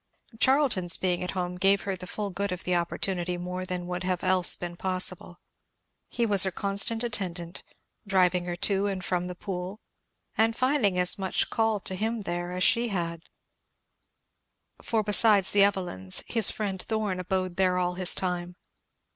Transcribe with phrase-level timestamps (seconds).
[0.39, 4.03] Charlton's being at home gave her the full good of the opportunity more than would
[4.03, 5.39] else have been possible.
[6.09, 7.61] He was her constant attendant,
[8.07, 9.79] driving her to and from the Pool,
[10.35, 13.21] and finding as much to call him there as she had;
[14.81, 18.55] for besides the Evelyns his friend Thorn abode there all this time.